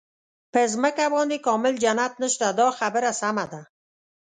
[0.51, 3.61] په ځمکه باندې کامل جنت نشته دا خبره سمه ده.